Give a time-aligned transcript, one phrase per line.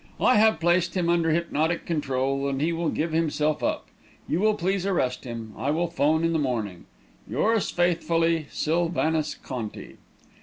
[0.19, 3.85] I have placed him under hypnotic control, and he will give himself up.
[4.27, 5.53] You will please arrest him.
[5.55, 6.85] I will 'phone in the morning.
[7.29, 9.97] Yours faithfully, SYLVANUS CONTI.